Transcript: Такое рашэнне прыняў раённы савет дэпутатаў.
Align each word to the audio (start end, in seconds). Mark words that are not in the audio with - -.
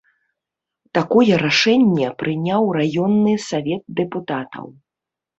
Такое 0.97 1.35
рашэнне 1.41 2.07
прыняў 2.21 2.63
раённы 2.77 3.33
савет 3.49 3.83
дэпутатаў. 3.99 4.65